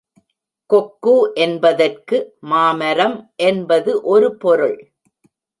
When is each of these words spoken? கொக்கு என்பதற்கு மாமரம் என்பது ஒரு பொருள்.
கொக்கு 0.69 1.31
என்பதற்கு 1.33 2.17
மாமரம் 2.39 3.31
என்பது 3.35 4.01
ஒரு 4.01 4.37
பொருள். 4.37 4.77